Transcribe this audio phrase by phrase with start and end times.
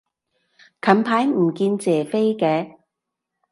[0.81, 2.75] 近排唔見謝飛嘅